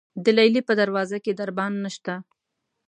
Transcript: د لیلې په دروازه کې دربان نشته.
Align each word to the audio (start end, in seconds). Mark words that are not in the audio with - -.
د 0.23 0.25
لیلې 0.37 0.61
په 0.67 0.73
دروازه 0.81 1.17
کې 1.23 1.31
دربان 1.39 1.73
نشته. 1.85 2.13